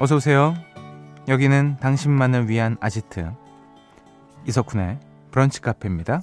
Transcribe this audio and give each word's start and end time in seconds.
어서 0.00 0.14
오세요. 0.14 0.54
여기는 1.26 1.78
당신만을 1.80 2.48
위한 2.48 2.76
아지트 2.80 3.32
이석훈의 4.46 5.00
브런치 5.32 5.60
카페입니다. 5.60 6.20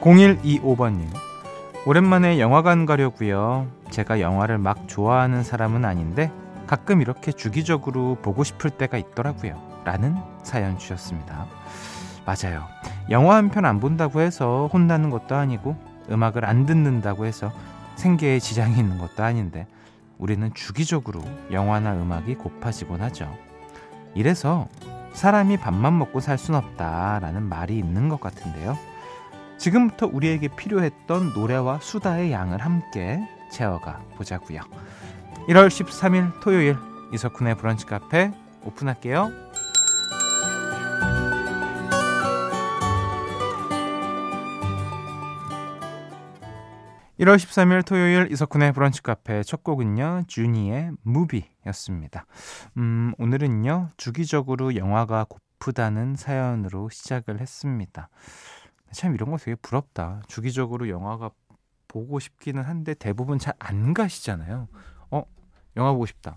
0125번님 0.00 1.08
오랜만에 1.84 2.38
영화관 2.38 2.86
가려고요. 2.86 3.66
제가 3.90 4.20
영화를 4.20 4.58
막 4.58 4.86
좋아하는 4.86 5.42
사람은 5.42 5.84
아닌데 5.84 6.30
가끔 6.68 7.00
이렇게 7.00 7.32
주기적으로 7.32 8.16
보고 8.22 8.44
싶을 8.44 8.70
때가 8.70 8.96
있더라고요. 8.96 9.60
라는 9.84 10.14
사연 10.44 10.78
주셨습니다. 10.78 11.46
맞아요. 12.26 12.66
영화 13.10 13.36
한 13.36 13.50
편 13.50 13.64
안 13.64 13.80
본다고 13.80 14.20
해서 14.20 14.68
혼나는 14.72 15.10
것도 15.10 15.34
아니고 15.34 15.76
음악을 16.10 16.44
안 16.44 16.66
듣는다고 16.66 17.26
해서 17.26 17.52
생계에 17.96 18.38
지장이 18.38 18.76
있는 18.78 18.98
것도 18.98 19.22
아닌데 19.22 19.66
우리는 20.18 20.52
주기적으로 20.54 21.22
영화나 21.52 21.92
음악이 21.94 22.36
고파지곤 22.36 23.02
하죠. 23.02 23.32
이래서 24.14 24.68
사람이 25.12 25.58
밥만 25.58 25.96
먹고 25.98 26.20
살 26.20 26.38
순 26.38 26.54
없다라는 26.54 27.42
말이 27.42 27.76
있는 27.78 28.08
것 28.08 28.20
같은데요. 28.20 28.76
지금부터 29.58 30.08
우리에게 30.12 30.48
필요했던 30.48 31.32
노래와 31.34 31.78
수다의 31.80 32.32
양을 32.32 32.58
함께 32.60 33.20
채워가 33.50 34.00
보자고요. 34.16 34.60
1월 35.48 35.68
13일 35.68 36.40
토요일 36.40 36.76
이석훈의 37.12 37.56
브런치 37.56 37.86
카페 37.86 38.32
오픈할게요. 38.64 39.30
1월 47.20 47.36
13일 47.36 47.86
토요일 47.86 48.32
이석훈의 48.32 48.72
브런치 48.72 49.02
카페 49.02 49.44
첫 49.44 49.62
곡은요, 49.62 50.24
주니의 50.26 50.90
무비였습니다. 51.02 52.26
음, 52.76 53.14
오늘은요, 53.18 53.90
주기적으로 53.96 54.74
영화가 54.74 55.26
고프다는 55.28 56.16
사연으로 56.16 56.88
시작을 56.88 57.40
했습니다. 57.40 58.08
참 58.90 59.14
이런 59.14 59.30
거 59.30 59.36
되게 59.36 59.54
부럽다. 59.54 60.22
주기적으로 60.26 60.88
영화가 60.88 61.30
보고 61.86 62.18
싶기는 62.18 62.60
한데 62.60 62.94
대부분 62.94 63.38
잘 63.38 63.54
안 63.60 63.94
가시잖아요. 63.94 64.66
어, 65.12 65.22
영화 65.76 65.92
보고 65.92 66.06
싶다. 66.06 66.36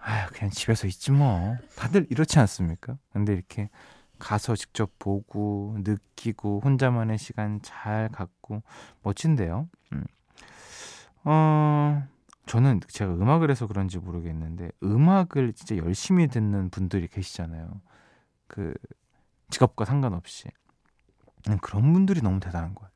아, 0.00 0.26
그냥 0.32 0.50
집에서 0.50 0.88
있지 0.88 1.12
뭐. 1.12 1.56
다들 1.76 2.08
이렇지 2.10 2.40
않습니까? 2.40 2.98
근데 3.12 3.34
이렇게 3.34 3.70
가서 4.22 4.54
직접 4.54 5.00
보고 5.00 5.76
느끼고 5.80 6.60
혼자만의 6.64 7.18
시간 7.18 7.60
잘 7.60 8.08
갖고 8.08 8.62
멋진데요. 9.02 9.68
음. 9.92 10.04
어, 11.24 12.06
저는 12.46 12.80
제가 12.86 13.12
음악을 13.12 13.50
해서 13.50 13.66
그런지 13.66 13.98
모르겠는데 13.98 14.70
음악을 14.84 15.52
진짜 15.54 15.76
열심히 15.76 16.28
듣는 16.28 16.70
분들이 16.70 17.08
계시잖아요. 17.08 17.80
그 18.46 18.74
직업과 19.50 19.86
상관없이 19.86 20.48
그런 21.60 21.92
분들이 21.92 22.22
너무 22.22 22.38
대단한 22.38 22.76
거예요. 22.76 22.90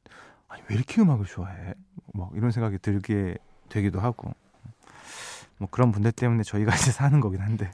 아니 0.46 0.62
왜 0.68 0.76
이렇게 0.76 1.02
음악을 1.02 1.26
좋아해? 1.26 1.74
뭐 2.14 2.30
이런 2.34 2.52
생각이 2.52 2.78
들게 2.78 3.36
되기도 3.68 3.98
하고 3.98 4.32
뭐 5.58 5.68
그런 5.72 5.90
분들 5.90 6.12
때문에 6.12 6.44
저희가 6.44 6.70
이제 6.76 6.92
사는 6.92 7.18
거긴 7.18 7.40
한데 7.40 7.72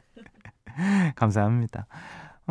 감사합니다. 1.17 1.86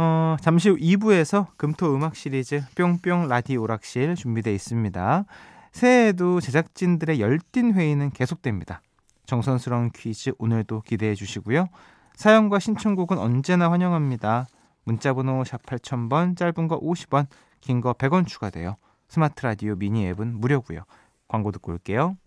어, 0.04 0.36
잠시 0.42 0.68
후 0.68 0.78
2부에서 0.78 1.46
금토 1.58 1.94
음악 1.94 2.16
시리즈 2.16 2.64
뿅뿅 2.76 3.28
라디오 3.28 3.62
오락실 3.62 4.16
준비되어 4.16 4.52
있습니다. 4.52 5.26
새해에도 5.74 6.42
제작진들의 6.42 7.22
열띤 7.22 7.74
회의는 7.74 8.10
계속됩니다. 8.10 8.82
정선스러운 9.28 9.92
퀴즈 9.92 10.32
오늘도 10.40 10.82
기대해 10.88 11.14
주시고요. 11.14 11.68
사연과 12.16 12.58
신청곡은 12.58 13.20
언제나 13.20 13.70
환영합니다. 13.72 14.48
문자번호 14.86 15.44
샵 15.44 15.62
8000번, 15.68 16.36
짧은 16.36 16.68
거 16.68 16.80
50원, 16.80 17.28
긴 17.60 17.80
거 17.80 17.94
100원 17.94 18.26
추가돼요. 18.26 18.78
스마트 19.08 19.46
라디오 19.46 19.76
미니 19.76 20.08
앱은 20.08 20.40
무료고요. 20.40 20.82
광고 21.28 21.52
듣고 21.52 21.74
올게요. 21.74 22.18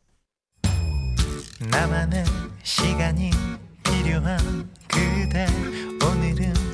나만의 1.72 2.24
시간이 2.62 3.32
필요한 3.82 4.38
그대 4.86 5.46
오늘은 6.06 6.73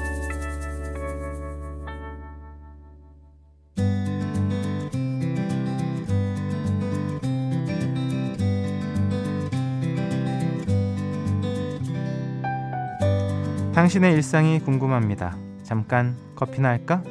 당신의 13.81 14.13
일상이 14.13 14.59
궁금합니다. 14.59 15.35
잠깐 15.63 16.15
커피나 16.35 16.69
할까? 16.69 17.01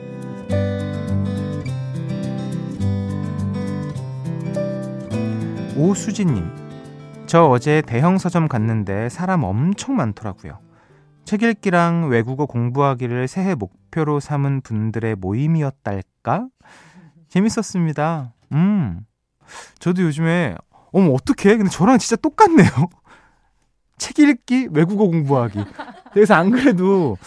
오수진님, 5.76 6.48
저 7.26 7.42
어제 7.46 7.82
대형 7.84 8.18
서점 8.18 8.46
갔는데 8.46 9.08
사람 9.08 9.42
엄청 9.42 9.96
많더라고요. 9.96 10.60
책 11.24 11.42
읽기랑 11.42 12.08
외국어 12.08 12.46
공부하기를 12.46 13.26
새해 13.26 13.56
목표로 13.56 14.20
삼은 14.20 14.60
분들의 14.60 15.16
모임이었달까? 15.16 16.46
재밌었습니다. 17.30 18.32
음, 18.52 19.00
저도 19.80 20.02
요즘에, 20.02 20.54
어머, 20.92 21.10
어떡해? 21.14 21.56
근데 21.56 21.68
저랑 21.68 21.98
진짜 21.98 22.14
똑같네요. 22.14 22.68
책 24.00 24.18
읽기, 24.18 24.68
외국어 24.72 25.06
공부하기. 25.06 25.58
그래서 26.12 26.34
안 26.34 26.50
그래도 26.50 27.18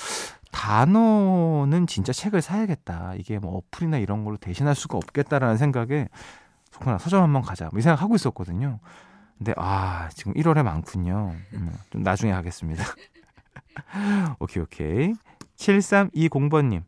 단어는 0.52 1.88
진짜 1.88 2.12
책을 2.12 2.42
사야겠다. 2.42 3.14
이게 3.18 3.38
뭐 3.40 3.58
어플이나 3.58 4.00
이런 4.00 4.26
걸로 4.26 4.38
대신할 4.38 4.76
수가 4.76 4.98
없겠다라는 4.98 5.58
생각에 5.58 6.08
속하나 6.72 6.98
서점 6.98 7.22
한번 7.22 7.44
가자. 7.44 7.70
뭐 7.72 7.80
이 7.80 7.82
생각 7.82 8.02
하고 8.02 8.16
있었거든요. 8.16 8.80
근데 9.38 9.54
아 9.58 10.10
지금 10.14 10.34
1월에 10.34 10.64
많군요. 10.64 11.34
음, 11.54 11.72
좀 11.92 12.02
나중에 12.02 12.32
하겠습니다. 12.32 12.84
오케이 14.40 14.64
오케이. 14.64 15.14
7320번님 15.58 16.84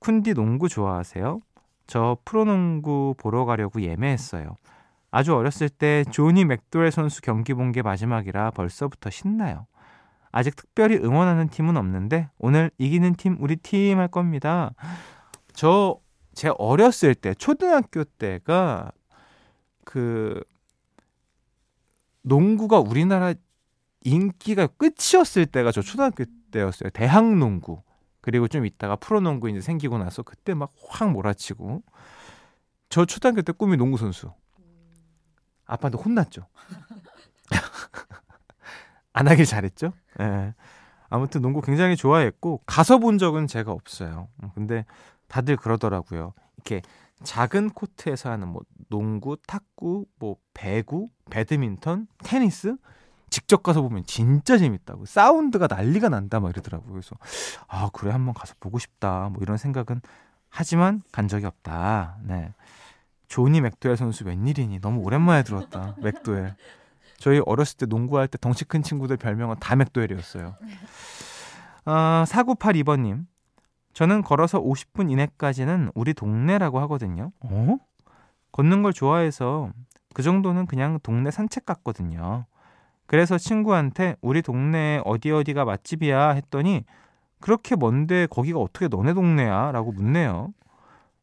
쿤디 0.00 0.34
농구 0.34 0.68
좋아하세요? 0.68 1.40
저 1.86 2.16
프로농구 2.24 3.14
보러 3.18 3.44
가려고 3.44 3.82
예매했어요. 3.82 4.56
아주 5.14 5.34
어렸을 5.36 5.68
때 5.68 6.04
조니 6.10 6.44
맥도웰 6.44 6.90
선수 6.90 7.22
경기 7.22 7.54
본 7.54 7.72
게 7.72 7.82
마지막이라 7.82 8.50
벌써부터 8.52 9.10
신나요. 9.10 9.66
아직 10.32 10.56
특별히 10.56 10.96
응원하는 10.96 11.48
팀은 11.48 11.76
없는데 11.76 12.30
오늘 12.38 12.70
이기는 12.78 13.14
팀 13.14 13.36
우리 13.40 13.56
팀 13.56 13.98
할 13.98 14.08
겁니다. 14.08 14.74
저 15.54 16.00
제 16.34 16.50
어렸을 16.58 17.14
때 17.14 17.32
초등학교 17.34 18.02
때가 18.04 18.90
그 19.84 20.42
농구가 22.22 22.80
우리나라 22.80 23.34
인기가 24.02 24.66
끝이었을 24.66 25.46
때가 25.46 25.70
저 25.72 25.80
초등학교 25.82 26.24
때였어요. 26.50 26.90
대학 26.90 27.24
농구. 27.36 27.82
그리고 28.20 28.48
좀 28.48 28.66
있다가 28.66 28.96
프로농구 28.96 29.50
이제 29.50 29.60
생기고 29.60 29.98
나서 29.98 30.22
그때 30.22 30.54
막 30.54 30.72
확 30.88 31.10
몰아치고 31.12 31.82
저 32.88 33.04
초등학교 33.04 33.42
때 33.42 33.52
꿈이 33.52 33.76
농구 33.76 33.96
선수. 33.96 34.32
아빠한테 35.66 35.98
혼났죠. 35.98 36.46
안 39.12 39.28
하길 39.28 39.46
잘했죠. 39.46 39.92
예. 40.20 40.24
네. 40.24 40.54
아무튼 41.08 41.42
농구 41.42 41.60
굉장히 41.60 41.96
좋아했고 41.96 42.62
가서 42.66 42.98
본 42.98 43.18
적은 43.18 43.46
제가 43.46 43.70
없어요. 43.70 44.28
음, 44.42 44.50
근데 44.54 44.84
다들 45.28 45.56
그러더라고요. 45.56 46.32
이렇게 46.56 46.82
작은 47.22 47.70
코트에서 47.70 48.30
하는 48.30 48.48
뭐 48.48 48.62
농구, 48.88 49.36
탁구, 49.46 50.06
뭐 50.18 50.36
배구, 50.54 51.08
배드민턴, 51.30 52.08
테니스 52.24 52.76
직접 53.30 53.62
가서 53.62 53.82
보면 53.82 54.04
진짜 54.06 54.58
재밌다고. 54.58 55.06
사운드가 55.06 55.66
난리가 55.68 56.08
난다 56.08 56.40
막 56.40 56.50
이러더라고요. 56.50 56.90
그래서 56.92 57.16
아, 57.68 57.90
그래 57.92 58.12
한번 58.12 58.34
가서 58.34 58.54
보고 58.60 58.78
싶다. 58.78 59.28
뭐 59.32 59.42
이런 59.42 59.56
생각은 59.56 60.00
하지만 60.48 61.02
간 61.10 61.26
적이 61.26 61.46
없다. 61.46 62.18
네. 62.22 62.52
조니 63.28 63.60
맥도웰 63.60 63.96
선수 63.96 64.24
웬일이니? 64.24 64.80
너무 64.80 65.00
오랜만에 65.00 65.42
들었다. 65.42 65.94
맥도웰. 65.98 66.54
저희 67.18 67.40
어렸을 67.46 67.78
때 67.78 67.86
농구할 67.86 68.28
때 68.28 68.38
덩치 68.38 68.64
큰 68.64 68.82
친구들 68.82 69.16
별명은 69.16 69.56
다 69.60 69.76
맥도웰이었어요. 69.76 70.56
아, 71.86 72.24
4982번님. 72.28 73.26
저는 73.92 74.22
걸어서 74.22 74.60
50분 74.60 75.10
이내까지는 75.10 75.90
우리 75.94 76.14
동네라고 76.14 76.80
하거든요. 76.80 77.30
어? 77.40 77.78
걷는 78.52 78.82
걸 78.82 78.92
좋아해서 78.92 79.70
그 80.14 80.22
정도는 80.22 80.66
그냥 80.66 80.98
동네 81.02 81.30
산책 81.30 81.64
같거든요. 81.64 82.46
그래서 83.06 83.38
친구한테 83.38 84.16
우리 84.20 84.42
동네에 84.42 85.02
어디 85.04 85.30
어디가 85.30 85.64
맛집이야 85.64 86.30
했더니 86.30 86.84
그렇게 87.40 87.76
먼데 87.76 88.26
거기가 88.26 88.58
어떻게 88.58 88.88
너네 88.88 89.12
동네야? 89.12 89.72
라고 89.72 89.92
묻네요. 89.92 90.52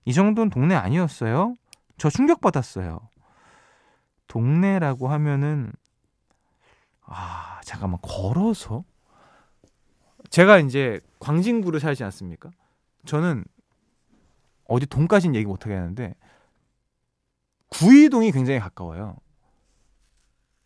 이 0.06 0.13
정도는 0.13 0.50
동네 0.50 0.75
아니었어요? 0.75 1.56
저 2.01 2.09
충격받았어요. 2.09 3.00
동네라고 4.25 5.07
하면은 5.07 5.71
아 7.03 7.62
잠깐만 7.63 8.00
걸어서 8.01 8.83
제가 10.31 10.57
이제 10.57 11.00
광진구를 11.19 11.80
살지 11.80 12.03
않습니까? 12.06 12.50
저는 13.06 13.45
어디 14.65 14.88
동까지는 14.88 15.36
얘기 15.36 15.45
못 15.45 15.63
하겠는데 15.63 16.15
구이동이 17.69 18.31
굉장히 18.31 18.59
가까워요. 18.59 19.18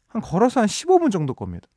한 0.08 0.22
걸어서 0.22 0.62
한 0.62 0.68
15분 0.68 1.12
정도 1.12 1.34
겁니다. 1.34 1.68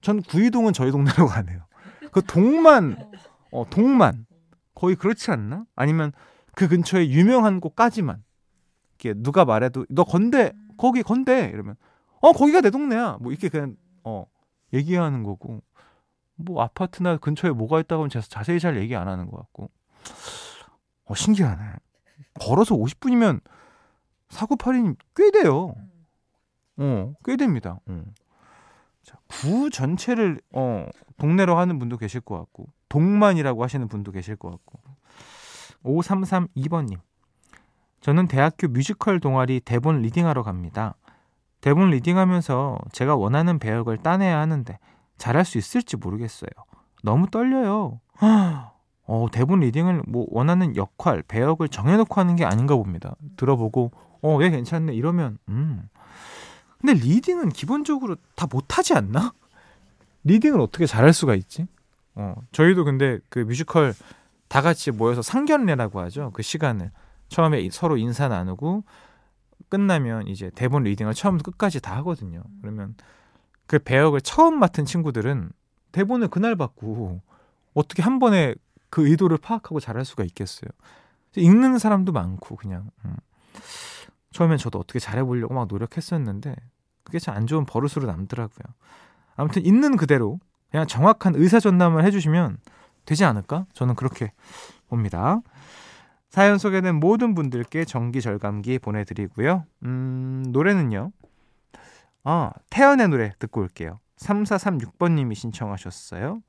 전 0.00 0.22
구이동은 0.22 0.72
저희 0.72 0.90
동네로 0.90 1.28
가네요. 1.28 1.64
그 2.10 2.20
동만 2.20 3.12
어 3.52 3.64
동만 3.70 4.26
거의 4.74 4.96
그렇지 4.96 5.30
않나? 5.30 5.66
아니면 5.76 6.10
그 6.56 6.66
근처에 6.66 7.10
유명한 7.10 7.60
곳까지만 7.60 8.23
이렇게 9.04 9.20
누가 9.22 9.44
말해도 9.44 9.86
너 9.90 10.04
건대 10.04 10.52
거기 10.76 11.02
건대. 11.02 11.50
이러면 11.52 11.76
어 12.20 12.32
거기가 12.32 12.60
내 12.60 12.70
동네야. 12.70 13.18
뭐 13.20 13.30
이렇게 13.30 13.48
그냥 13.48 13.76
어 14.02 14.26
얘기하는 14.72 15.22
거고. 15.22 15.62
뭐 16.36 16.62
아파트나 16.62 17.18
근처에 17.18 17.52
뭐가 17.52 17.78
있다고 17.80 18.02
하면 18.02 18.10
자세히 18.10 18.58
잘 18.58 18.76
얘기 18.76 18.96
안 18.96 19.06
하는 19.06 19.30
것 19.30 19.36
같고. 19.36 19.70
어 21.04 21.14
신기하네. 21.14 21.62
걸어서 22.40 22.74
50분이면 22.74 23.40
사고팔이님 24.30 24.96
꽤 25.14 25.30
돼요. 25.30 25.74
어꽤 26.76 27.36
됩니다. 27.36 27.78
어. 27.86 28.04
자, 29.02 29.18
구 29.28 29.70
전체를 29.70 30.40
어 30.50 30.86
동네로 31.18 31.56
하는 31.56 31.78
분도 31.78 31.98
계실 31.98 32.20
것 32.20 32.38
같고 32.38 32.66
동만이라고 32.88 33.62
하시는 33.62 33.86
분도 33.86 34.10
계실 34.10 34.34
것 34.34 34.50
같고. 34.50 34.80
5332번님 35.84 36.98
저는 38.04 38.28
대학교 38.28 38.68
뮤지컬 38.68 39.18
동아리 39.18 39.60
대본 39.60 40.02
리딩하러 40.02 40.42
갑니다. 40.42 40.94
대본 41.62 41.88
리딩하면서 41.88 42.76
제가 42.92 43.16
원하는 43.16 43.58
배역을 43.58 43.96
따내야 43.96 44.38
하는데 44.40 44.78
잘할 45.16 45.46
수 45.46 45.56
있을지 45.56 45.96
모르겠어요. 45.96 46.50
너무 47.02 47.30
떨려요. 47.30 48.02
어, 49.06 49.26
대본 49.32 49.60
리딩을 49.60 50.02
뭐 50.06 50.26
원하는 50.28 50.76
역할, 50.76 51.22
배역을 51.22 51.70
정해놓고 51.70 52.20
하는 52.20 52.36
게 52.36 52.44
아닌가 52.44 52.76
봅니다. 52.76 53.16
들어보고 53.38 53.90
어, 54.20 54.38
얘 54.42 54.50
괜찮네 54.50 54.92
이러면 54.92 55.38
음. 55.48 55.88
근데 56.82 56.92
reading은 56.92 57.48
기본적으로 57.48 58.16
다 58.34 58.46
못하지 58.50 58.92
않나? 58.92 59.32
reading을 60.24 60.60
어떻게 60.60 60.84
잘할 60.84 61.14
수가 61.14 61.34
있지? 61.36 61.66
어, 62.16 62.34
저희도 62.52 62.84
근데 62.84 63.18
그 63.30 63.38
뮤지컬 63.38 63.94
다 64.48 64.60
같이 64.60 64.90
모여서 64.90 65.22
상견례라고 65.22 66.00
하죠. 66.00 66.32
그 66.34 66.42
시간을. 66.42 66.90
처음에 67.34 67.68
서로 67.72 67.96
인사 67.96 68.28
나누고 68.28 68.84
끝나면 69.68 70.28
이제 70.28 70.50
대본 70.54 70.84
reading을 70.84 71.14
처음부터 71.14 71.50
끝까지 71.50 71.80
다 71.80 71.96
하거든요. 71.96 72.44
그러면 72.62 72.94
그 73.66 73.80
배역을 73.80 74.20
처음 74.20 74.60
맡은 74.60 74.84
친구들은 74.84 75.50
대본을 75.90 76.28
그날 76.28 76.54
받고 76.54 77.22
어떻게 77.74 78.02
한 78.02 78.20
번에 78.20 78.54
그 78.88 79.08
의도를 79.08 79.38
파악하고 79.38 79.80
잘할 79.80 80.04
수가 80.04 80.22
있겠어요. 80.22 80.70
읽는 81.36 81.78
사람도 81.78 82.12
많고 82.12 82.54
그냥 82.54 82.90
음. 83.04 83.16
처음엔 84.30 84.56
저도 84.58 84.78
어떻게 84.78 85.00
잘해보려고 85.00 85.54
막 85.54 85.66
노력했었는데 85.66 86.54
그게 87.02 87.18
참 87.18 87.34
안 87.34 87.48
좋은 87.48 87.66
버릇으로 87.66 88.06
남더라고요. 88.06 88.74
아무튼 89.34 89.66
있는 89.66 89.96
그대로 89.96 90.38
그냥 90.70 90.86
정확한 90.86 91.34
의사 91.34 91.58
전담을 91.58 92.04
해주시면 92.04 92.58
되지 93.06 93.24
않을까? 93.24 93.66
저는 93.72 93.96
그렇게 93.96 94.32
봅니다. 94.88 95.40
사연 96.34 96.58
소개된 96.58 96.96
모든 96.96 97.36
분들께 97.36 97.84
정기 97.84 98.20
절감기 98.20 98.80
보내드리고요. 98.80 99.66
음, 99.84 100.42
노래는요. 100.48 101.12
아, 102.24 102.50
태연의 102.70 103.08
노래 103.08 103.32
듣고 103.38 103.60
올게요. 103.60 104.00
3436번님이 104.16 105.36
신청하셨어요. 105.36 106.42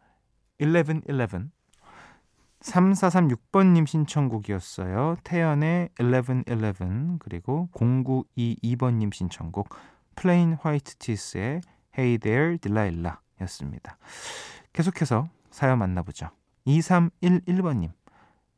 1111. 0.57 1.51
3436번님 2.61 3.85
신청곡이었어요. 3.85 5.17
태연의 5.23 5.89
1111 5.99 7.19
그리고 7.19 7.69
0922번님 7.73 9.13
신청곡 9.13 9.69
Plain 10.15 10.57
White 10.65 10.95
Tees의 10.97 11.61
Hey 11.95 12.17
There 12.17 12.57
Delilah 12.57 13.17
였습니다. 13.41 13.99
계속해서 14.73 15.29
사연 15.51 15.77
만나보죠. 15.77 16.31
2311번님 16.65 17.91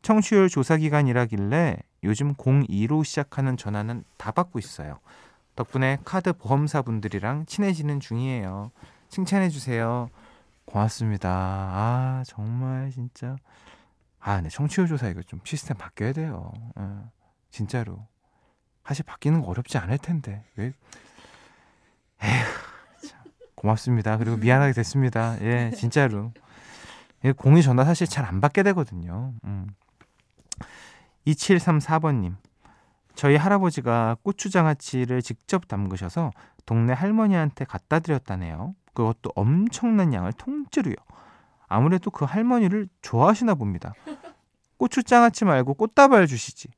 청취율 0.02 0.50
조사 0.50 0.78
기간이라길래 0.78 1.78
요즘 2.04 2.34
02로 2.36 3.04
시작하는 3.04 3.58
전화는 3.58 4.04
다 4.18 4.32
받고 4.32 4.60
있어요. 4.60 5.00
덕분에 5.56 5.98
카드 6.06 6.34
보험사 6.34 6.84
분들이랑 6.84 7.46
친해지는 7.46 8.00
중이에요. 8.00 8.72
칭찬해 9.10 9.50
주세요. 9.50 10.10
고맙습니다. 10.66 11.30
아 11.30 12.24
정말 12.26 12.92
진짜 12.92 13.36
아 14.20 14.42
네, 14.42 14.50
청취율 14.50 14.88
조사 14.88 15.08
이거 15.08 15.22
좀 15.24 15.40
시스템 15.44 15.78
바뀌어야 15.78 16.14
돼요. 16.14 16.52
어, 16.76 17.10
진짜로 17.52 18.06
사실 18.86 19.04
바뀌는 19.06 19.42
거 19.42 19.48
어렵지 19.48 19.78
않을 19.78 19.98
텐데 19.98 20.44
왜? 20.56 20.74
에휴 22.24 22.46
참, 23.08 23.20
고맙습니다. 23.56 24.18
그리고 24.18 24.38
미안하게 24.38 24.74
됐습니다. 24.74 25.38
예 25.42 25.72
진짜로. 25.76 26.32
공이 27.38 27.64
전화 27.64 27.84
사실 27.84 28.08
잘 28.08 28.26
안 28.26 28.40
받게 28.42 28.64
되거든요. 28.64 29.34
음. 29.46 29.68
2734번님. 31.34 32.36
저희 33.16 33.36
할아버지가 33.36 34.18
고추장아찌를 34.24 35.22
직접 35.22 35.68
담그셔서 35.68 36.32
동네 36.66 36.94
할머니한테 36.94 37.66
갖다 37.66 38.00
드렸다네요. 38.00 38.76
그것도 38.94 39.32
엄청난 39.36 40.14
양을 40.14 40.34
통째로요. 40.34 40.96
아무래도 41.68 42.12
그 42.12 42.26
할머니를 42.26 42.88
좋아하시나 43.02 43.56
봅니다. 43.56 43.94
고추장아찌 44.78 45.46
말고 45.46 45.74
꽃다발 45.74 46.28
주시지. 46.28 46.70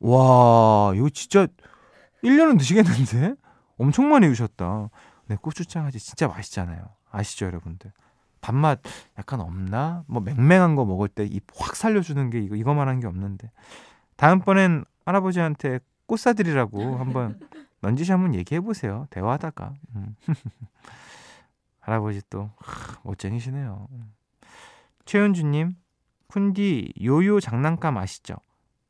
와, 0.00 0.92
이거 0.94 1.08
진짜 1.10 1.46
1년은 2.24 2.58
드시겠는데? 2.58 3.34
엄청 3.78 4.08
많이 4.08 4.26
주셨다. 4.28 4.90
네, 5.26 5.36
고추장아찌 5.40 5.98
진짜 6.00 6.26
맛있잖아요. 6.28 6.84
아시죠, 7.10 7.46
여러분들? 7.46 7.92
밥맛 8.40 8.80
약간 9.18 9.40
없나? 9.40 10.04
뭐 10.06 10.20
맹맹한 10.20 10.74
거 10.74 10.84
먹을 10.84 11.08
때 11.08 11.24
입 11.24 11.44
확 11.56 11.76
살려주는 11.76 12.28
게 12.30 12.40
이거 12.40 12.56
이거만 12.56 12.88
한 12.88 13.00
게 13.00 13.06
없는데 13.06 13.50
다음번엔 14.16 14.84
할아버지한테 15.06 15.80
꽃 16.06 16.18
사드리라고 16.18 16.96
한번 16.98 17.40
넌지시 17.80 18.12
한번 18.12 18.34
얘기해 18.34 18.60
보세요. 18.60 19.06
대화하다가 19.10 19.74
음. 19.96 20.16
할아버지 21.80 22.22
또 22.30 22.50
하, 22.58 22.98
멋쟁이시네요. 23.02 23.88
최은주님, 25.04 25.76
쿤디 26.28 27.04
요요 27.04 27.40
장난감 27.40 27.98
아시죠? 27.98 28.36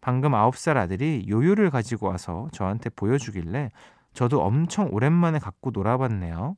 방금 0.00 0.32
9살 0.32 0.76
아들이 0.76 1.26
요요를 1.28 1.70
가지고 1.70 2.08
와서 2.08 2.48
저한테 2.52 2.90
보여주길래 2.90 3.72
저도 4.12 4.42
엄청 4.42 4.88
오랜만에 4.92 5.38
갖고 5.38 5.70
놀아봤네요. 5.70 6.56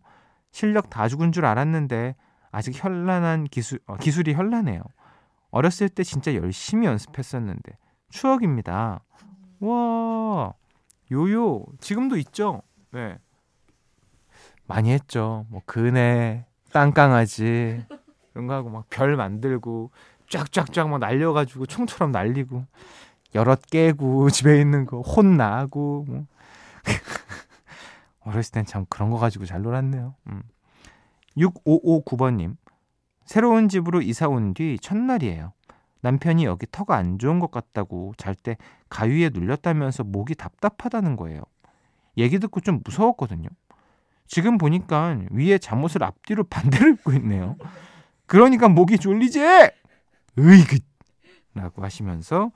실력 0.51 0.91
다 0.91 1.09
죽은 1.09 1.33
줄 1.33 1.47
알았는데 1.47 2.17
아직 2.51 2.83
현란한 2.83 3.45
기술, 3.45 3.79
어, 3.87 3.97
기술이 3.97 4.35
현란해요. 4.35 4.83
어렸을 5.51 5.89
때 5.89 6.03
진짜 6.03 6.35
열심히 6.35 6.87
연습했었는데 6.87 7.79
추억입니다. 8.11 9.01
와, 9.61 10.53
요요 11.11 11.65
지금도 11.81 12.17
있죠? 12.19 12.63
네. 12.93 13.19
많이 14.67 14.91
했죠. 14.91 15.47
뭐 15.49 15.63
그네, 15.67 16.47
땅강아지 16.73 17.85
이런 18.35 18.47
거 18.47 18.55
하고 18.55 18.69
막 18.71 18.87
별 18.91 19.17
만들고 19.17 19.91
쫙쫙쫙 20.29 20.89
막 20.89 20.99
날려가지고 20.99 21.67
총처럼 21.67 22.11
날리고 22.11 22.65
여럿 23.35 23.61
깨고 23.67 24.31
집에 24.31 24.61
있는 24.61 24.85
거 24.87 25.01
혼나고 25.01 26.05
뭐. 26.09 26.27
어렸을 28.21 28.53
땐 28.53 28.67
참 28.67 28.87
그런 28.89 29.11
거 29.11 29.19
가지고 29.19 29.45
잘 29.47 29.63
놀았네요. 29.63 30.15
음. 30.29 30.43
6559번님. 31.37 32.57
새로운 33.25 33.69
집으로 33.69 34.03
이사 34.03 34.27
온 34.29 34.53
뒤 34.55 34.79
첫날이에요. 34.81 35.53
남편이 36.01 36.45
여기 36.45 36.67
터가 36.71 36.97
안 36.97 37.19
좋은 37.19 37.41
것 37.41 37.51
같다고 37.51 38.15
잘 38.17 38.35
때 38.35 38.57
가위에 38.89 39.31
눌렸다면서 39.31 40.05
목이 40.05 40.35
답답하다는 40.35 41.17
거예요. 41.17 41.43
얘기 42.19 42.39
듣고 42.39 42.61
좀 42.61 42.81
무서웠거든요. 42.85 43.49
지금 44.27 44.59
보니까 44.59 45.19
위에 45.31 45.59
잠옷을 45.59 46.05
앞뒤로 46.05 46.45
반대로 46.45 46.91
입고 46.91 47.13
있네요. 47.15 47.57
그러니까 48.27 48.69
목이 48.69 48.99
졸리지? 48.99 49.41
으이그! 50.39 50.79
라고 51.55 51.83
하시면서 51.83 52.51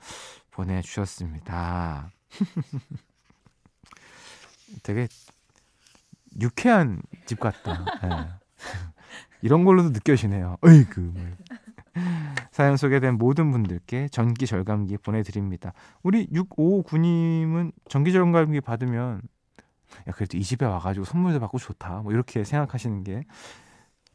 보내주셨습니다. 0.51 2.11
되게 4.83 5.07
유쾌한 6.39 7.01
집 7.25 7.39
같다. 7.39 7.83
네. 8.03 8.09
이런 9.41 9.65
걸로도 9.65 9.89
느껴지네요. 9.89 10.57
으이그. 10.65 11.13
사연 12.51 12.77
소개된 12.77 13.17
모든 13.17 13.51
분들께 13.51 14.07
전기 14.09 14.45
절감기 14.45 14.97
보내드립니다. 14.97 15.73
우리 16.03 16.27
659님은 16.27 17.71
전기 17.89 18.11
절감기 18.11 18.61
받으면 18.61 19.21
야 20.07 20.11
그래도 20.13 20.37
이 20.37 20.43
집에 20.43 20.65
와가지고 20.65 21.05
선물도 21.05 21.39
받고 21.39 21.57
좋다. 21.57 22.01
뭐 22.01 22.11
이렇게 22.11 22.43
생각하시는 22.43 23.03
게 23.03 23.23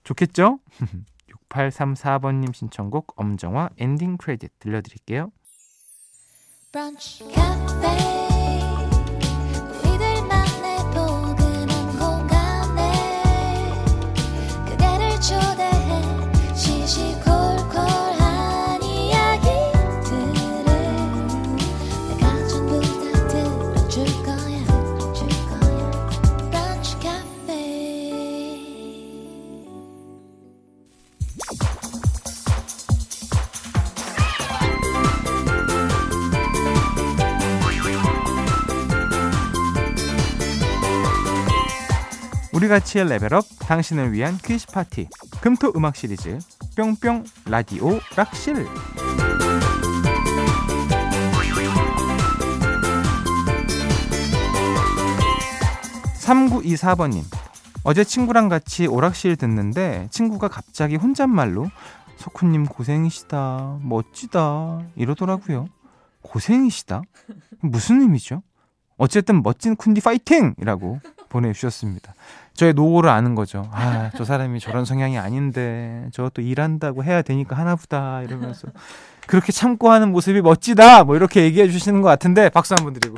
좋겠죠? 0.04 0.61
6834번님 1.50 2.54
신청곡 2.54 3.12
엄정화 3.16 3.71
엔딩 3.78 4.16
크레딧 4.16 4.59
들려드릴게요. 4.59 5.30
브런치, 6.73 7.25
우리같이의 42.56 43.06
level 43.08 43.34
up 43.34 43.44
당신을 43.58 44.12
위한 44.12 44.38
퀴즈 44.38 44.66
파티 44.68 45.08
금토 45.42 45.75
음악 45.76 45.94
시리즈 45.94 46.38
뿅뿅 46.75 47.25
라디오 47.44 48.00
락실 48.16 48.66
3924번님 56.25 57.25
어제 57.84 58.04
친구랑 58.04 58.48
같이 58.48 58.86
오락실 58.86 59.36
듣는데 59.36 60.08
친구가 60.10 60.48
갑자기 60.48 60.96
혼잣말로 60.96 61.66
석훈님 62.16 62.64
고생이시다 62.64 63.80
멋지다 63.82 64.80
이러더라고요 64.96 65.68
고생이시다? 66.22 67.02
무슨 67.60 68.00
의미죠? 68.00 68.42
어쨌든 68.96 69.42
멋진 69.42 69.76
쿤디 69.76 70.02
파이팅이라고 70.02 71.00
보내주셨습니다. 71.28 72.14
저의 72.54 72.73
노고를 72.75 73.11
아는 73.11 73.35
거죠. 73.35 73.68
아, 73.73 74.11
저 74.16 74.25
사람이 74.25 74.61
저런 74.61 74.85
성향이 74.87 75.18
아닌데 75.18 76.09
저 76.12 76.30
또 76.35 76.42
일한다고 76.42 77.04
해야 77.04 77.23
되니까 77.23 77.56
하나보다 77.56 78.23
이러면서 78.23 78.68
그렇게 79.26 79.52
참고 79.52 79.90
하는 79.90 80.12
모습이 80.12 80.40
멋지다. 80.42 81.04
뭐 81.04 81.16
이렇게 81.16 81.42
얘기해 81.42 81.68
주시는 81.68 82.00
것 82.02 82.09
같은데 82.09 82.49
박수 82.49 82.75
한번 82.76 82.92
드리고. 82.95 83.16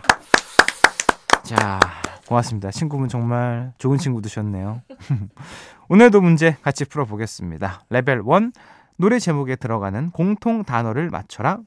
자, 1.42 1.80
고맙습니다. 2.26 2.70
친구분 2.70 3.08
정말 3.08 3.72
좋은 3.78 3.98
친구 3.98 4.20
두셨네요. 4.22 4.82
오늘도 5.88 6.20
문제 6.20 6.56
같이 6.62 6.84
풀어보겠습니다. 6.84 7.82
레벨 7.90 8.18
1 8.18 8.52
노래 8.96 9.18
제목에 9.18 9.56
들어가는 9.56 10.10
공통 10.10 10.64
단어를 10.64 11.08
맞춰라. 11.10 11.58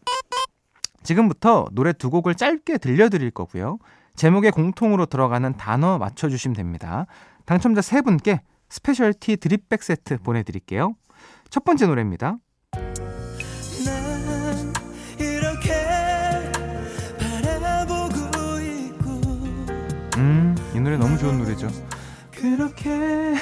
지금부터 1.04 1.66
노래 1.72 1.94
두 1.94 2.10
곡을 2.12 2.36
짧게 2.36 2.78
들려드릴 2.78 3.32
거고요. 3.32 3.80
제목에 4.22 4.52
공통으로 4.52 5.08
들어가는 5.08 5.58
단어 5.58 5.98
맞춰주시면 5.98 6.56
됩니다. 6.56 7.08
당첨자 7.48 7.82
세 7.82 8.04
분께 8.04 8.42
스페셜티 8.70 9.38
드립백 9.38 9.82
세트 9.82 10.20
보내드릴게요. 10.20 10.94
첫 11.50 11.64
번째 11.64 11.88
노래입니다. 11.88 12.38
음, 20.18 20.56
이 20.76 20.80
노래 20.80 20.98
너무 20.98 21.18
좋은 21.18 21.40
노래죠. 21.40 21.68
그렇게 22.30 23.34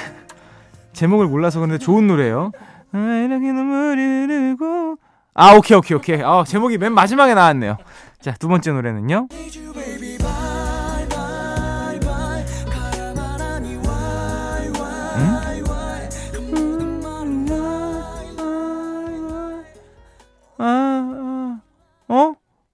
제목을 0.94 1.26
몰라서 1.26 1.60
그런데 1.60 1.76
좋은 1.76 2.06
노래예요. 2.06 2.52
아, 2.92 2.98
이렇게 2.98 3.52
눈물이 3.52 4.02
흐르고 4.02 4.96
아, 5.34 5.54
오케이, 5.56 5.76
오케이, 5.76 5.98
오케이. 5.98 6.22
아, 6.22 6.42
제목이 6.46 6.78
맨 6.78 6.94
마지막에 6.94 7.34
나왔네요. 7.34 7.76
자, 8.22 8.32
두 8.32 8.48
번째 8.48 8.72
노래는요. 8.72 9.28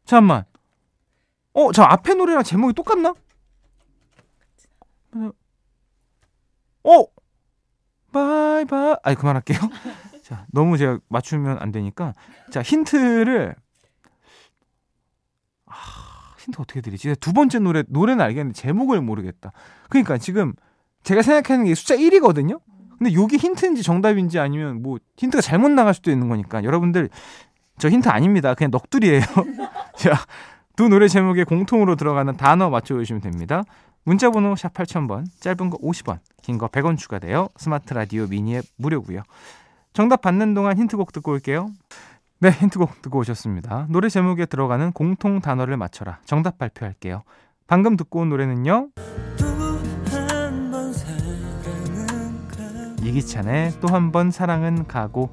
잠깐만. 0.07 0.45
어, 1.53 1.73
저 1.73 1.83
앞에 1.83 2.15
노래랑 2.15 2.43
제목이 2.43 2.73
똑같나? 2.75 3.15
어! 6.85 7.07
바이바이. 8.13 8.97
아니, 9.03 9.17
그만할게요. 9.17 9.59
자, 10.23 10.47
너무 10.53 10.79
제가 10.79 10.99
맞추면 11.09 11.59
안 11.59 11.73
되니까. 11.73 12.15
자, 12.51 12.63
힌트를. 12.63 13.55
아, 15.67 15.75
힌트 16.39 16.61
어떻게 16.61 16.81
드리지? 16.81 17.17
두 17.17 17.33
번째 17.33 17.59
노래, 17.59 17.83
노래는 17.89 18.25
알겠는데 18.25 18.55
제목을 18.55 19.01
모르겠다. 19.01 19.53
그러니까 19.89 20.19
지금 20.19 20.55
제가 21.03 21.23
생각하는 21.23 21.65
게 21.65 21.75
숫자 21.75 21.97
1이거든요? 21.97 22.61
근데 22.99 23.13
요게 23.13 23.37
힌트인지 23.37 23.83
정답인지 23.83 24.39
아니면 24.39 24.83
뭐 24.83 24.99
힌트가 25.17 25.43
잘못 25.43 25.69
나갈 25.71 25.93
수도 25.93 26.11
있는 26.11 26.29
거니까 26.29 26.65
여러분들 26.65 27.11
저 27.79 27.89
힌트 27.89 28.09
아닙니다. 28.09 28.55
그냥 28.55 28.71
넋두리예요. 28.71 29.23
자, 29.97 30.13
두 30.77 30.89
노래 30.89 31.09
제목에 31.09 31.45
공통으로 31.45 31.97
들어가는 31.97 32.37
단어 32.37 32.71
맞춰주시면 32.71 33.23
됩니다. 33.23 33.63
문자 34.05 34.31
번호 34.31 34.55
샵 34.57 34.73
8000번, 34.75 35.25
짧은 35.41 35.71
거 35.71 35.79
50원, 35.79 36.19
긴 36.43 36.59
거 36.59 36.69
100원 36.69 36.97
추가돼요. 36.97 37.49
스마트 37.57 37.93
라디오 37.93 38.27
미니앱 38.29 38.65
무료고요. 38.77 39.23
정답 39.93 40.21
받는 40.21 40.55
동안 40.55 40.77
힌트곡 40.79 41.13
듣고 41.13 41.33
올게요. 41.33 41.71
네, 42.39 42.51
힌트곡 42.51 43.03
듣고 43.03 43.19
오셨습니다. 43.21 43.87
노래 43.89 44.09
제목에 44.09 44.47
들어가는 44.47 44.93
공통 44.93 45.41
단어를 45.41 45.77
맞춰라. 45.77 46.19
정답 46.27 46.59
발표할게요. 46.59 47.23
방금 47.67 47.97
듣고 47.97 48.21
온 48.21 48.29
노래는요. 48.29 48.91
이기찬의 53.03 53.81
또 53.81 53.89
한 53.89 54.13
번 54.13 54.31
사랑은 54.31 54.87
가고 54.87 55.31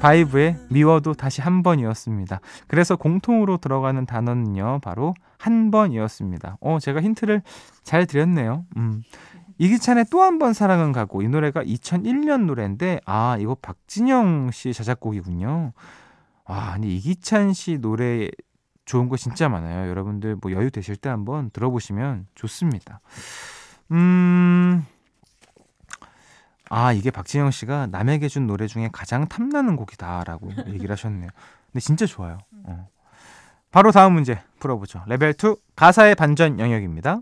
바이브의 0.00 0.56
미워도 0.70 1.14
다시 1.14 1.40
한 1.42 1.62
번이었습니다. 1.62 2.40
그래서 2.66 2.96
공통으로 2.96 3.58
들어가는 3.58 4.06
단어는요, 4.06 4.80
바로 4.82 5.14
한 5.38 5.70
번이었습니다. 5.70 6.56
어, 6.60 6.78
제가 6.80 7.00
힌트를 7.02 7.42
잘 7.82 8.06
드렸네요. 8.06 8.64
음. 8.76 9.02
이기찬의 9.58 10.06
또 10.10 10.22
한 10.22 10.38
번 10.38 10.54
사랑은 10.54 10.92
가고 10.92 11.20
이 11.20 11.28
노래가 11.28 11.62
2001년 11.62 12.46
노래인데 12.46 13.00
아 13.04 13.36
이거 13.38 13.54
박진영 13.54 14.52
씨 14.52 14.72
자작곡이군요. 14.72 15.72
아 16.46 16.72
근데 16.72 16.88
이기찬 16.88 17.52
씨 17.52 17.76
노래 17.78 18.30
좋은 18.86 19.10
거 19.10 19.18
진짜 19.18 19.50
많아요. 19.50 19.90
여러분들 19.90 20.36
뭐 20.40 20.50
여유 20.52 20.70
되실 20.70 20.96
때 20.96 21.10
한번 21.10 21.50
들어보시면 21.50 22.26
좋습니다. 22.34 23.00
음 23.90 24.86
아, 26.70 26.92
이게 26.92 27.10
박진영 27.10 27.50
씨가 27.50 27.88
남에게 27.88 28.28
준 28.28 28.46
노래 28.46 28.66
중에 28.68 28.88
가장 28.92 29.26
탐나는 29.28 29.76
곡이다라고 29.76 30.50
얘기를 30.72 30.92
하셨네요. 30.92 31.28
근데 31.66 31.80
진짜 31.80 32.06
좋아요. 32.06 32.38
어. 32.64 32.88
바로 33.72 33.90
다음 33.92 34.14
문제 34.14 34.40
풀어보죠. 34.60 35.02
레벨 35.06 35.32
2 35.32 35.56
가사의 35.76 36.14
반전 36.14 36.58
영역입니다. 36.58 37.18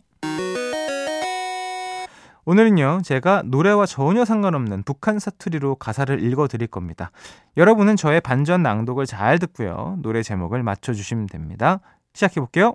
오늘은요, 2.45 3.01
제가 3.05 3.43
노래와 3.45 3.85
전혀 3.85 4.25
상관없는 4.25 4.83
북한 4.85 5.19
사투리로 5.19 5.75
가사를 5.75 6.23
읽어 6.23 6.49
드릴 6.49 6.67
겁니다. 6.67 7.11
여러분은 7.59 7.97
저의 7.97 8.23
반전 8.23 8.63
낭독을 8.63 9.05
잘 9.05 9.39
듣고요. 9.39 9.97
노래 10.01 10.23
제목을 10.23 10.63
맞춰주시면 10.63 11.27
됩니다. 11.27 11.81
시작해 12.15 12.41
볼게요. 12.41 12.75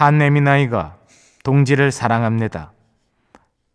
한 0.00 0.22
에미나이가 0.22 0.96
동지를 1.44 1.92
사랑합니다. 1.92 2.72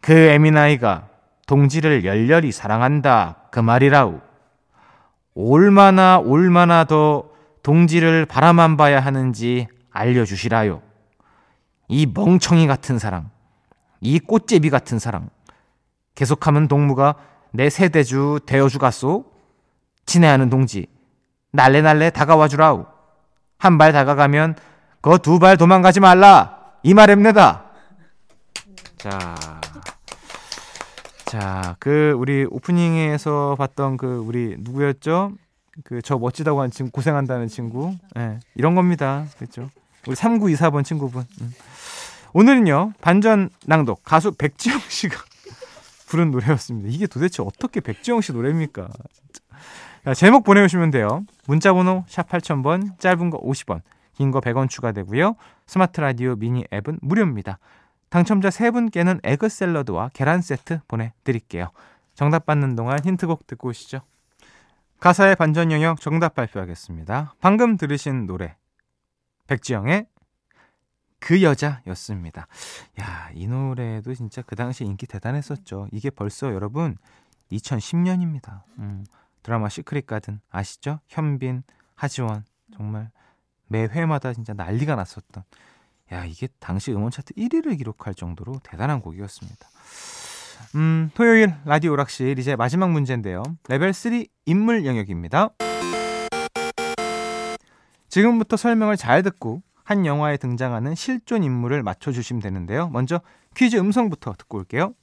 그 0.02 0.12
에미나이가 0.12 1.08
동지를 1.46 2.04
열렬히 2.04 2.52
사랑한다. 2.52 3.44
그 3.52 3.60
말이라우. 3.60 4.22
얼마나 5.36 6.18
얼마나 6.18 6.86
더 6.86 7.26
동지를 7.62 8.26
바라만 8.26 8.76
봐야 8.76 9.00
하는지 9.02 9.68
알려주시라요. 9.92 10.82
이 11.90 12.08
멍청이 12.12 12.66
같은 12.66 12.98
사랑, 12.98 13.30
이 14.02 14.18
꽃제비 14.18 14.72
같은 14.72 14.98
사랑. 14.98 15.30
계속하면 16.16 16.68
동무가 16.68 17.18
내 17.52 17.70
세대주 17.70 18.40
되어주갔소? 18.48 19.26
친애하는 20.08 20.50
동지, 20.50 20.88
날래날래 21.52 22.10
다가와 22.10 22.48
주라우. 22.48 22.88
한 23.60 23.78
발 23.78 23.92
다가가면 23.94 24.56
그두발 25.06 25.56
도망가지 25.56 26.00
말라. 26.00 26.58
이 26.82 26.96
말입니다. 26.96 27.66
자. 28.98 29.36
자, 31.26 31.76
그 31.80 32.16
우리 32.18 32.44
오프닝에서 32.50 33.56
봤던 33.56 33.98
그 33.98 34.24
우리 34.26 34.56
누구였죠? 34.58 35.34
그 35.84 36.02
저 36.02 36.18
멋지다고 36.18 36.60
하는 36.60 36.72
친구 36.72 36.92
고생한다는 36.92 37.48
친구. 37.50 37.94
예. 38.18 38.20
네, 38.20 38.40
이런 38.56 38.74
겁니다. 38.74 39.26
그렇죠? 39.38 39.70
우리 40.08 40.16
3924번 40.16 40.84
친구분. 40.84 41.24
음. 41.42 41.54
오늘은요. 42.34 42.94
반전 43.00 43.52
낭독 43.68 44.04
가수 44.04 44.32
백지영 44.32 44.80
씨가 44.88 45.18
부른 46.10 46.32
노래였습니다. 46.32 46.90
이게 46.92 47.06
도대체 47.06 47.44
어떻게 47.44 47.80
백지영 47.80 48.22
씨 48.22 48.32
노래입니까? 48.32 48.88
자, 50.04 50.14
제목 50.16 50.44
보내주시면 50.44 50.90
돼요. 50.90 51.24
문자번호 51.46 52.06
샵 52.08 52.28
8000번, 52.28 52.98
짧은 53.00 53.30
거 53.30 53.40
50원, 53.40 53.82
긴 54.16 54.32
거 54.32 54.40
100원 54.40 54.70
추가되고요. 54.70 55.36
스마트 55.68 56.02
라디오 56.02 56.36
미니 56.36 56.66
앱은 56.74 57.00
무료입니다. 57.02 57.60
당첨자 58.10 58.50
3분께는 58.50 59.20
egg 59.24 59.50
샐러드와 59.50 60.10
계란 60.14 60.42
세트 60.42 60.80
보내드릴게요. 60.88 61.72
정답 62.14 62.46
받는 62.46 62.76
동안 62.76 63.00
힌트곡 63.04 63.46
듣고 63.46 63.70
오시죠. 63.70 64.02
가사의 65.00 65.36
반전 65.36 65.72
영역 65.72 66.00
정답 66.00 66.34
발표하겠습니다. 66.36 67.36
방금 67.42 67.76
들으신 67.78 68.26
노래 68.26 68.56
백지영의 69.48 70.08
그 71.20 71.42
여자였습니다. 71.42 72.48
야, 73.02 73.30
이 73.34 73.48
노래도 73.48 74.14
진짜 74.14 74.42
그 74.44 74.56
당시 74.56 74.86
인기 74.86 75.08
대단했었죠. 75.08 75.88
이게 75.92 76.10
벌써 76.10 76.54
여러분 76.54 76.98
2010년입니다. 77.52 78.62
음, 78.80 79.06
드라마 79.44 79.70
시크릿 79.70 80.08
가든 80.08 80.40
아시죠? 80.50 81.00
현빈, 81.08 81.64
하지원 81.96 82.46
정말 82.74 83.12
매 83.68 83.84
회마다 83.84 84.34
진짜 84.34 84.54
난리가 84.54 84.96
났었던 84.96 85.44
야, 86.12 86.24
이게 86.26 86.48
당시 86.60 86.92
음원 86.92 87.12
차트 87.12 87.34
1위를 87.34 87.78
기록할 87.78 88.14
정도로 88.14 88.60
대단한 88.64 89.02
곡이었습니다. 89.02 89.68
음, 90.76 91.10
토요일 91.14 91.54
라디오 91.66 91.94
오락실 91.94 92.38
이제 92.38 92.56
마지막 92.56 92.92
문제인데요. 92.92 93.44
레벨 93.68 93.94
3 93.94 94.26
인물 94.46 94.86
영역입니다. 94.86 95.50
지금부터 98.10 98.56
설명을 98.56 98.98
잘 98.98 99.24
듣고 99.24 99.62
한 99.84 100.06
영화에 100.06 100.38
등장하는 100.38 100.96
실존 100.96 101.44
인물을 101.44 101.82
맞춰주시면 101.84 102.42
되는데요. 102.42 102.90
먼저 102.90 103.22
퀴즈 103.56 103.78
음성부터 103.78 104.34
듣고 104.34 104.58
올게요. 104.60 104.94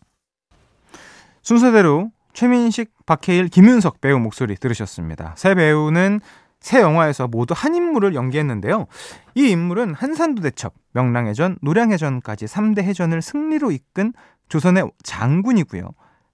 순서대로 1.42 2.10
최민식, 2.32 2.90
박해일, 3.04 3.48
김윤석 3.48 4.00
배우 4.00 4.18
목소리 4.18 4.56
들으셨습니다. 4.56 5.34
세 5.36 5.54
배우는 5.54 6.20
새 6.62 6.80
영화에서 6.80 7.28
모두 7.28 7.54
한 7.56 7.74
인물을 7.74 8.14
연기했는데요. 8.14 8.86
이 9.34 9.50
인물은 9.50 9.94
한산도 9.94 10.42
대첩, 10.42 10.72
명랑해전, 10.92 11.58
노량해전까지 11.60 12.46
3대 12.46 12.82
해전을 12.82 13.20
승리로 13.20 13.72
이끈 13.72 14.14
조선의 14.48 14.90
장군이고요. 15.02 15.90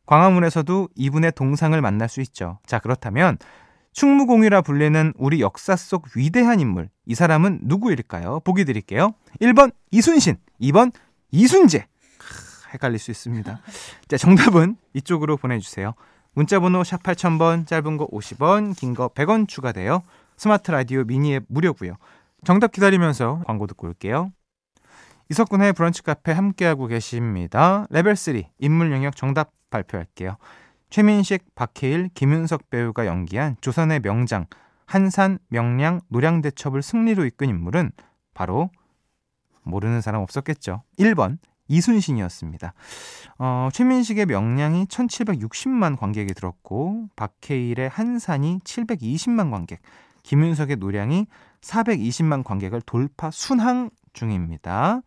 광화문에서도 0.06 0.88
이분의 0.94 1.32
동상을 1.32 1.78
만날 1.80 2.08
수 2.08 2.20
있죠. 2.20 2.58
자, 2.66 2.78
그렇다면 2.78 3.38
충무공이라 3.92 4.62
불리는 4.62 5.12
우리 5.16 5.40
역사 5.40 5.76
속 5.76 6.06
위대한 6.14 6.60
인물, 6.60 6.88
이 7.06 7.14
사람은 7.14 7.60
누구일까요? 7.62 8.40
보기 8.40 8.64
드릴게요. 8.64 9.14
1번 9.40 9.72
이순신, 9.90 10.36
2번 10.60 10.92
이순재. 11.30 11.86
헷갈릴 12.72 12.98
수 12.98 13.10
있습니다. 13.10 13.60
자, 14.08 14.16
정답은 14.16 14.76
이쪽으로 14.92 15.36
보내주세요. 15.36 15.94
문자번호 16.34 16.84
샵 16.84 17.02
8000번, 17.02 17.66
짧은 17.66 17.96
거 17.96 18.06
50원, 18.08 18.76
긴 18.76 18.94
거 18.94 19.08
100원 19.08 19.48
추가돼요. 19.48 20.02
스마트 20.36 20.70
라디오 20.70 21.04
미니 21.04 21.34
앱 21.34 21.44
무료고요. 21.48 21.94
정답 22.44 22.72
기다리면서 22.72 23.42
광고 23.46 23.66
듣고 23.66 23.88
올게요. 23.88 24.30
이석훈의 25.30 25.72
브런치 25.74 26.02
카페 26.02 26.32
함께하고 26.32 26.86
계십니다. 26.86 27.86
레벨 27.90 28.16
3 28.16 28.42
인물 28.58 28.92
영역 28.92 29.16
정답 29.16 29.50
발표할게요. 29.70 30.36
최민식, 30.90 31.54
박해일, 31.54 32.08
김윤석 32.14 32.70
배우가 32.70 33.04
연기한 33.06 33.56
조선의 33.60 34.00
명장 34.00 34.46
한산, 34.86 35.38
명량, 35.48 36.00
노량대첩을 36.08 36.80
승리로 36.80 37.26
이끈 37.26 37.50
인물은 37.50 37.92
바로 38.32 38.70
모르는 39.64 40.00
사람 40.00 40.22
없었겠죠. 40.22 40.82
1번 40.98 41.36
이순신이었습니다. 41.68 42.74
어, 43.38 43.68
최민식의 43.72 44.26
명량이 44.26 44.87
1760만 44.87 45.98
관객이 45.98 46.35
들었고 46.35 47.09
박해일의 47.16 47.88
한산이 47.88 48.61
720만 48.64 49.50
관객, 49.50 49.81
김윤석의 50.22 50.76
노량이 50.76 51.26
420만 51.61 52.44
관객을 52.44 52.83
돌파 52.83 53.31
순항 53.31 53.90
중입니다. 54.12 55.02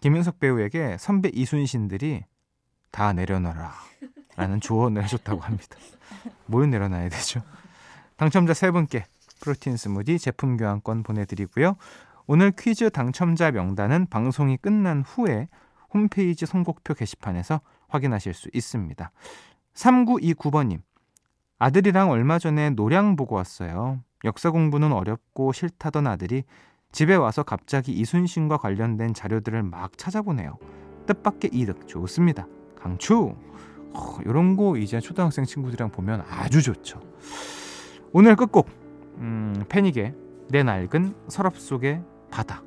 김윤석 0.00 0.40
배우에게 0.40 0.96
선배 0.98 1.30
이순신들이 1.32 2.24
다 2.90 3.12
내려놔라 3.12 3.72
라는 4.36 4.60
조언을 4.60 5.04
해줬다고 5.04 5.40
합니다. 5.40 5.76
뭘 6.46 6.70
내려놔야 6.70 7.08
되죠? 7.10 7.42
당첨자 8.16 8.52
3분께 8.52 9.04
프로틴 9.40 9.76
스무디 9.76 10.18
제품 10.18 10.56
교환권 10.56 11.02
보내드리고요. 11.02 11.76
오늘 12.32 12.52
퀴즈 12.52 12.90
당첨자 12.90 13.50
명단은 13.50 14.06
방송이 14.06 14.56
끝난 14.56 15.02
후에 15.04 15.48
홈페이지 15.92 16.46
선곡표 16.46 16.94
게시판에서 16.94 17.60
확인하실 17.88 18.34
수 18.34 18.48
있습니다. 18.52 19.10
3929번님, 19.74 20.78
아들이랑 21.58 22.08
얼마 22.08 22.38
전에 22.38 22.70
노량 22.70 23.16
보고 23.16 23.34
왔어요. 23.34 24.04
역사 24.22 24.52
공부는 24.52 24.92
어렵고 24.92 25.50
싫다던 25.50 26.06
아들이 26.06 26.44
집에 26.92 27.16
와서 27.16 27.42
갑자기 27.42 27.90
이순신과 27.94 28.58
관련된 28.58 29.12
자료들을 29.12 29.64
막 29.64 29.98
찾아보네요. 29.98 30.56
뜻밖의 31.08 31.50
이득 31.52 31.88
좋습니다. 31.88 32.46
강추! 32.76 33.34
어, 33.92 34.18
이런 34.24 34.56
거 34.56 34.76
이제 34.76 35.00
초등학생 35.00 35.44
친구들이랑 35.44 35.90
보면 35.90 36.24
아주 36.30 36.62
좋죠. 36.62 37.00
오늘 38.12 38.36
끝곡 38.36 38.68
음, 39.16 39.64
패닉의 39.68 40.14
내 40.50 40.62
낡은 40.62 41.14
서랍 41.26 41.56
속의 41.56 42.04
바다 42.30 42.62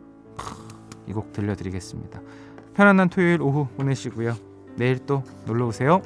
이 1.07 1.13
곡 1.13 1.33
들려드리겠습니다. 1.33 2.21
편안한 2.73 3.09
토요일 3.09 3.41
오후 3.41 3.67
보내시고요. 3.77 4.35
내일 4.77 5.05
또 5.05 5.23
놀러 5.45 5.67
오세요. 5.67 6.01